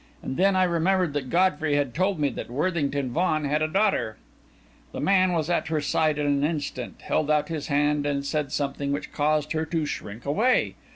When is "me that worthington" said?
2.19-3.11